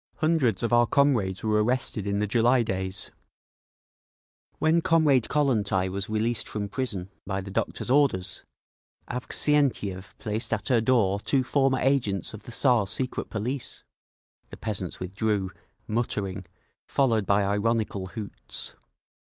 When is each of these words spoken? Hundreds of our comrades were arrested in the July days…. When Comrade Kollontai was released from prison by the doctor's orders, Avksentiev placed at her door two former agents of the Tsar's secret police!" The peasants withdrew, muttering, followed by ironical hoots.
Hundreds 0.15 0.63
of 0.63 0.73
our 0.73 0.87
comrades 0.87 1.43
were 1.43 1.63
arrested 1.63 2.07
in 2.07 2.17
the 2.17 2.25
July 2.25 2.63
days…. 2.63 3.11
When 4.57 4.81
Comrade 4.81 5.29
Kollontai 5.29 5.89
was 5.89 6.09
released 6.09 6.47
from 6.47 6.69
prison 6.69 7.11
by 7.27 7.39
the 7.39 7.51
doctor's 7.51 7.91
orders, 7.91 8.43
Avksentiev 9.07 10.17
placed 10.17 10.53
at 10.53 10.69
her 10.69 10.81
door 10.81 11.19
two 11.19 11.43
former 11.43 11.77
agents 11.79 12.33
of 12.33 12.45
the 12.45 12.51
Tsar's 12.51 12.89
secret 12.89 13.29
police!" 13.29 13.83
The 14.49 14.57
peasants 14.57 14.99
withdrew, 14.99 15.51
muttering, 15.87 16.47
followed 16.87 17.27
by 17.27 17.43
ironical 17.45 18.07
hoots. 18.07 18.73